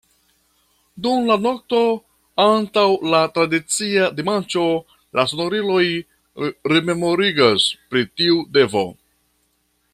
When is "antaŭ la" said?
2.45-3.19